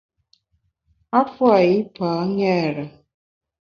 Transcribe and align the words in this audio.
A 1.17 1.21
pua’ 1.33 1.57
yipa 1.69 2.09
ṅêre. 2.37 2.85